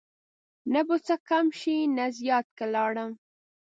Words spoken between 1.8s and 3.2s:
نه زیات که لاړم